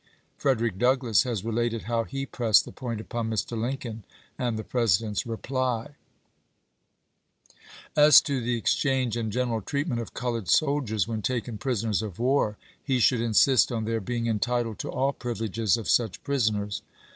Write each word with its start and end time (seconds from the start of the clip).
Frederick 0.35 0.79
Douglass 0.79 1.21
has, 1.25 1.45
related 1.45 1.83
how 1.83 2.05
he 2.05 2.25
pressed 2.25 2.65
the 2.65 2.71
point 2.71 2.99
upon 2.99 3.29
Mr. 3.29 3.55
Lincoln, 3.55 4.03
and 4.35 4.57
the 4.57 4.63
Presi 4.63 5.01
dent's 5.01 5.27
reply: 5.27 5.93
As 7.95 8.19
to 8.21 8.41
the 8.41 8.57
exchange 8.57 9.15
and 9.15 9.31
general 9.31 9.61
treatment 9.61 10.01
of 10.01 10.15
colored 10.15 10.49
soldiers 10.49 11.07
when 11.07 11.21
taken 11.21 11.59
prisoners 11.59 12.01
of 12.01 12.17
war, 12.17 12.57
he 12.83 12.97
should 12.97 13.21
insist 13.21 13.71
on 13.71 13.85
their 13.85 14.01
being 14.01 14.25
entitled 14.25 14.79
to 14.79 14.89
all 14.89 15.13
privileges 15.13 15.77
of 15.77 15.87
such 15.87 16.23
prisoners. 16.23 16.81